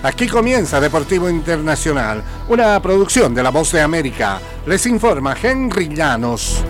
[0.00, 4.40] Aquí comienza Deportivo Internacional, una producción de La Voz de América.
[4.64, 6.62] Les informa Henry Llanos.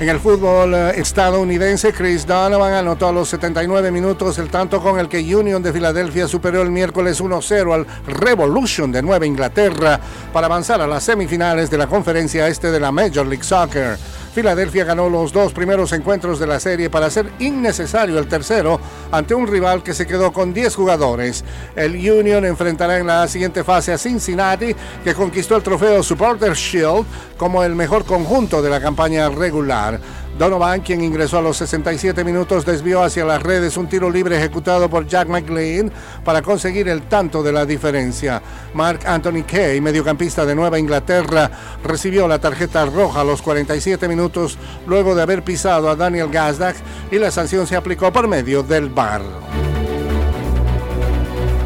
[0.00, 4.98] En el fútbol eh, estadounidense, Chris Donovan anotó a los 79 minutos el tanto con
[4.98, 10.00] el que Union de Filadelfia superó el miércoles 1-0 al Revolution de Nueva Inglaterra
[10.32, 13.98] para avanzar a las semifinales de la conferencia este de la Major League Soccer.
[14.38, 18.78] Filadelfia ganó los dos primeros encuentros de la serie para hacer innecesario el tercero
[19.10, 21.44] ante un rival que se quedó con 10 jugadores.
[21.74, 27.04] El Union enfrentará en la siguiente fase a Cincinnati, que conquistó el trofeo Supporter Shield
[27.36, 29.98] como el mejor conjunto de la campaña regular.
[30.38, 34.88] Donovan, quien ingresó a los 67 minutos, desvió hacia las redes un tiro libre ejecutado
[34.88, 35.90] por Jack McLean
[36.24, 38.40] para conseguir el tanto de la diferencia.
[38.72, 41.50] Mark Anthony Kay, mediocampista de Nueva Inglaterra,
[41.82, 44.56] recibió la tarjeta roja a los 47 minutos
[44.86, 46.76] luego de haber pisado a Daniel Gazdak
[47.10, 49.67] y la sanción se aplicó por medio del VAR.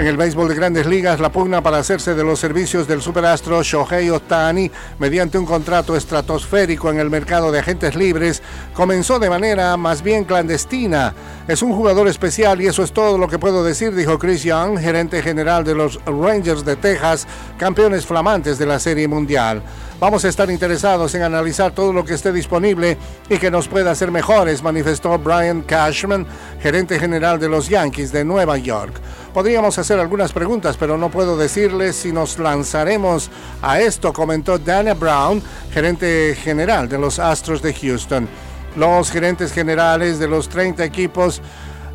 [0.03, 3.63] En el béisbol de grandes ligas, la pugna para hacerse de los servicios del superastro
[3.63, 4.69] Shohei Otani
[4.99, 8.43] mediante un contrato estratosférico en el mercado de agentes libres
[8.75, 11.15] comenzó de manera más bien clandestina.
[11.47, 14.77] Es un jugador especial y eso es todo lo que puedo decir, dijo Chris Young,
[14.77, 19.63] gerente general de los Rangers de Texas, campeones flamantes de la Serie Mundial.
[20.01, 23.93] Vamos a estar interesados en analizar todo lo que esté disponible y que nos pueda
[23.93, 26.27] hacer mejores, manifestó Brian Cashman,
[26.61, 28.95] gerente general de los Yankees de Nueva York.
[29.33, 33.31] Podríamos hacer algunas preguntas, pero no puedo decirles si nos lanzaremos
[33.63, 38.29] a esto, comentó Dana Brown, gerente general de los Astros de Houston.
[38.77, 41.41] Los gerentes generales de los 30 equipos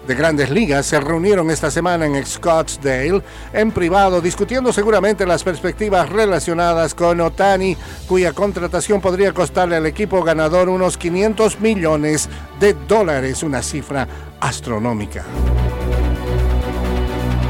[0.08, 3.22] de grandes ligas se reunieron esta semana en Scottsdale
[3.54, 10.24] en privado discutiendo seguramente las perspectivas relacionadas con Otani, cuya contratación podría costarle al equipo
[10.24, 12.30] ganador unos 500 millones
[12.60, 14.08] de dólares, una cifra
[14.40, 15.24] astronómica.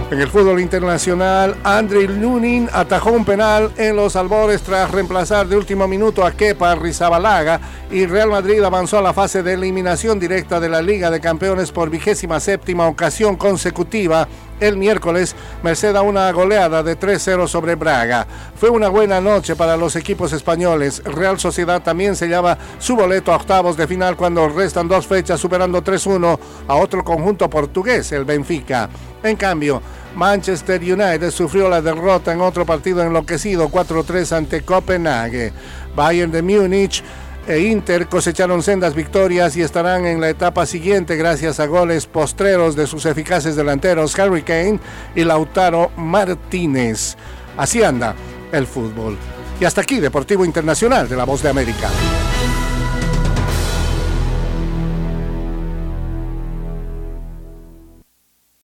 [0.10, 5.58] En el fútbol internacional, Andriy Lunin atajó un penal en los albores tras reemplazar de
[5.58, 7.60] último minuto a Kepa Rizabalaga
[7.92, 11.74] y Real Madrid avanzó a la fase de eliminación directa de la Liga de Campeones
[11.74, 14.30] por vigésima séptima ocasión consecutiva
[14.60, 18.28] el miércoles, merced a una goleada de 3-0 sobre Braga.
[18.56, 21.02] Fue una buena noche para los equipos españoles.
[21.04, 25.84] Real Sociedad también sellaba su boleto a octavos de final cuando restan dos fechas superando
[25.84, 28.90] 3-1 a otro conjunto portugués, el Benfica.
[29.24, 29.82] En cambio,
[30.16, 35.54] Manchester United sufrió la derrota en otro partido enloquecido 4-3 ante Copenhague.
[35.96, 37.04] Bayern de Múnich
[37.48, 42.76] e Inter cosecharon sendas victorias y estarán en la etapa siguiente gracias a goles postreros
[42.76, 44.80] de sus eficaces delanteros Harry Kane
[45.16, 47.16] y Lautaro Martínez.
[47.56, 48.16] Así anda
[48.52, 49.18] el fútbol.
[49.60, 51.90] Y hasta aquí Deportivo Internacional de la Voz de América.